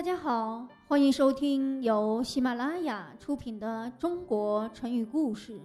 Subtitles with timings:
[0.00, 5.58] 大家好，欢迎收听由喜马拉雅出品的《中国成语故事》，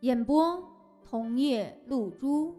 [0.00, 0.62] 演播
[1.02, 2.54] 桐叶露珠。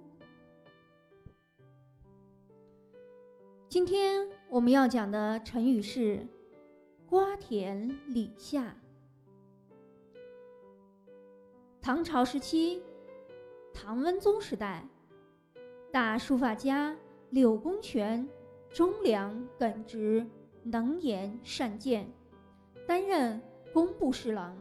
[3.69, 6.27] 今天我们要讲的成语是
[7.05, 8.75] “瓜田李下”。
[11.79, 12.81] 唐朝时期，
[13.71, 14.83] 唐文宗时代，
[15.91, 16.97] 大书法家
[17.29, 18.27] 柳公权
[18.71, 20.25] 忠良耿直。
[20.67, 22.11] 能言善辩，
[22.87, 23.39] 担任
[23.71, 24.57] 工部侍郎。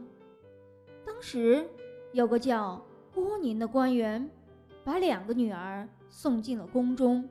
[1.03, 1.67] 当时
[2.13, 4.29] 有个叫郭宁的官员，
[4.83, 7.27] 把两个女儿送进了宫中。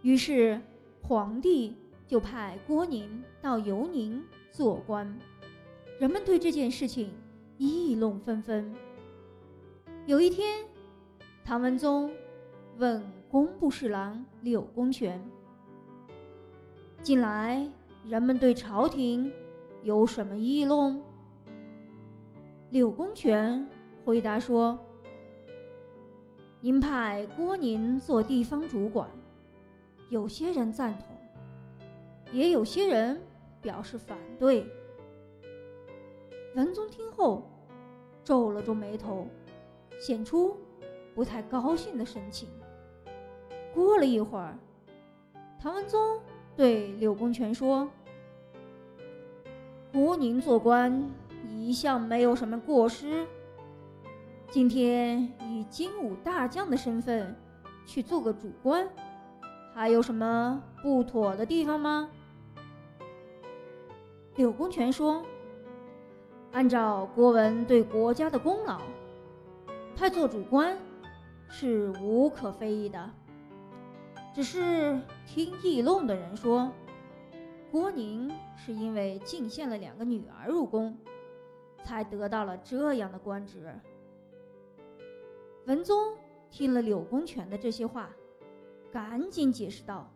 [0.00, 0.58] 于是
[1.02, 1.76] 皇帝
[2.06, 5.18] 就派郭宁到游宁做官。
[6.00, 7.12] 人们对这件事情
[7.58, 8.74] 议论纷纷。
[10.06, 10.64] 有一天，
[11.44, 12.10] 唐文宗
[12.78, 15.22] 问工部侍郎柳公权。
[17.06, 17.64] 近来
[18.04, 19.32] 人们对朝廷
[19.84, 21.00] 有什么议论？
[22.70, 23.64] 柳公权
[24.04, 24.76] 回答说
[26.58, 29.08] ：“您派郭宁做地方主管，
[30.10, 31.16] 有些人赞同，
[32.32, 33.22] 也有些人
[33.62, 34.66] 表示反对。”
[36.56, 37.48] 文宗听后
[38.24, 39.28] 皱了皱眉头，
[40.00, 40.56] 显出
[41.14, 42.48] 不太高兴的神情。
[43.72, 44.58] 过了一会儿，
[45.60, 46.20] 唐文宗。
[46.56, 47.86] 对柳公权说
[49.92, 51.06] ：“郭宁做官
[51.60, 53.26] 一向没有什么过失，
[54.50, 57.36] 今天以精武大将的身份
[57.84, 58.88] 去做个主官，
[59.74, 62.08] 还有什么不妥的地方吗？”
[64.36, 65.22] 柳公权说
[66.52, 68.80] ：“按照郭文对国家的功劳，
[69.94, 70.78] 派做主官
[71.48, 73.10] 是无可非议的。”
[74.36, 76.70] 只是听议论的人说，
[77.72, 80.94] 郭宁是因为进献了两个女儿入宫，
[81.82, 83.74] 才得到了这样的官职。
[85.64, 86.18] 文宗
[86.50, 88.10] 听了柳公权的这些话，
[88.92, 90.12] 赶紧解释道：“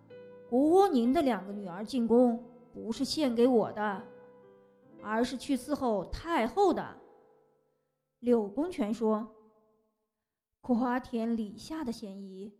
[0.50, 4.02] 郭宁的两个女儿进宫，不是献给我的，
[5.02, 6.94] 而是去伺候太后的。”
[8.20, 9.26] 柳公权说
[10.60, 12.52] ：“瓜田李下的嫌疑，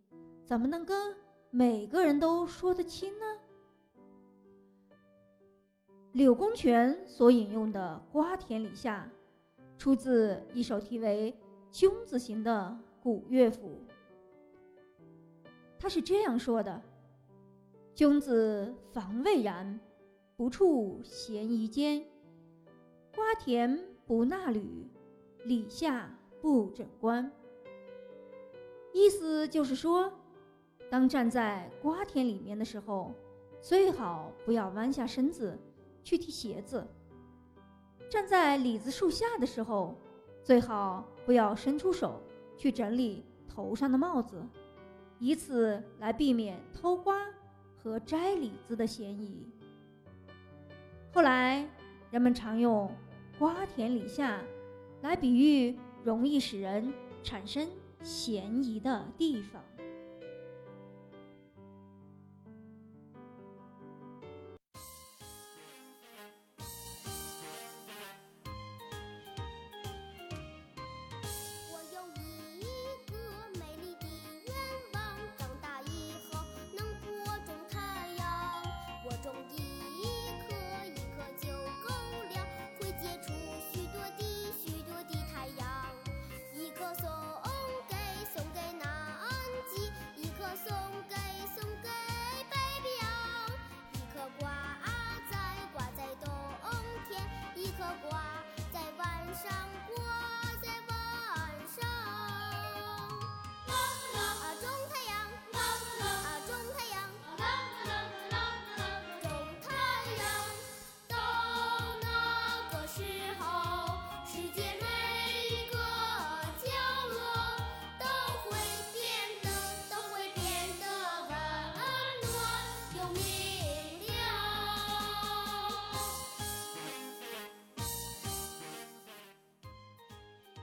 [0.43, 1.15] 怎么能跟？”
[1.53, 3.25] 每个人都说得清呢。
[6.13, 9.11] 柳公权所引用的“瓜田李下”，
[9.77, 11.35] 出自一首题为
[11.77, 13.81] 《君子行》的古乐府。
[15.77, 16.81] 他是这样说的
[17.93, 19.77] ：“君子防未然，
[20.37, 22.01] 不处嫌疑间。
[23.13, 24.89] 瓜田不纳履，
[25.43, 27.29] 李下不整冠。”
[28.95, 30.13] 意思就是说。
[30.91, 33.13] 当站在瓜田里面的时候，
[33.61, 35.57] 最好不要弯下身子
[36.03, 36.81] 去踢鞋子；
[38.09, 39.95] 站在李子树下的时候，
[40.43, 42.21] 最好不要伸出手
[42.57, 44.43] 去整理头上的帽子，
[45.17, 47.25] 以此来避免偷瓜
[47.81, 49.47] 和摘李子的嫌疑。
[51.13, 51.65] 后来，
[52.09, 52.93] 人们常用
[53.39, 54.41] “瓜田李下”
[55.01, 56.93] 来比喻容易使人
[57.23, 57.65] 产生
[58.03, 59.63] 嫌疑的地方。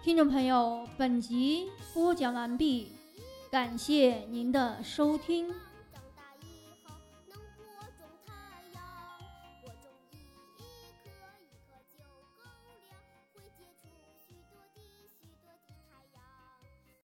[0.01, 2.93] 听众朋友，本集播讲完毕，
[3.51, 5.53] 感谢您的收听。